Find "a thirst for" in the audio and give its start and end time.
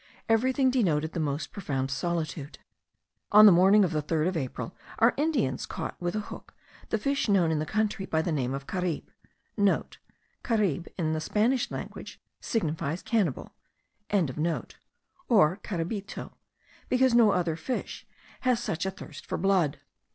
18.87-19.37